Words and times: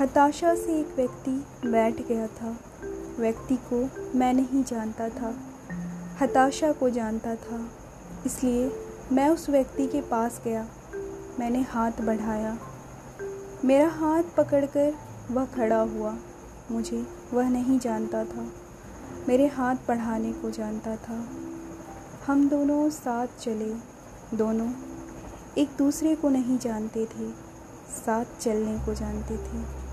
हताशा 0.00 0.54
से 0.54 0.80
एक 0.80 0.94
व्यक्ति 0.96 1.46
बैठ 1.68 2.06
गया 2.08 2.26
था। 2.26 2.56
व्यक्ति 3.18 3.58
को 3.72 3.88
मैं 4.18 4.34
नहीं 4.34 4.64
जानता 4.64 5.08
था। 5.08 5.34
हताशा 6.20 6.72
को 6.72 6.90
जानता 6.90 7.34
था। 7.34 7.68
इसलिए 8.26 8.72
मैं 9.12 9.28
उस 9.28 9.50
व्यक्ति 9.50 9.86
के 9.86 10.00
पास 10.00 10.40
गया। 10.44 10.68
मैंने 11.38 11.62
हाथ 11.62 11.92
बढ़ाया। 12.00 12.58
मेरा 13.64 13.88
हाथ 13.88 14.22
पकड़कर 14.36 14.94
वह 15.30 15.46
खड़ा 15.46 15.80
हुआ। 15.80 16.14
मुझे 16.70 17.06
वह 17.32 17.48
नहीं 17.48 17.78
जानता 17.78 18.24
था। 18.24 18.52
मेरे 19.28 19.46
हाथ 19.46 19.74
बढ़ाने 19.74 20.32
को 20.32 20.50
जानता 20.50 20.96
था। 20.96 21.28
हम 22.26 22.48
दोनों 22.48 22.90
साथ 22.90 23.26
चले। 23.26 23.74
दोनों 24.36 24.72
एक 25.58 25.68
दूसरे 25.78 26.14
को 26.14 26.28
नहीं 26.28 26.58
जानते 26.58 27.06
थे। 27.06 27.30
साथ 28.06 28.24
चलने 28.40 28.78
को 28.78 28.94
जानते 28.94 29.36
थे। 29.36 29.85